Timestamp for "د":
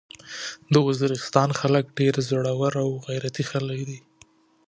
0.73-0.75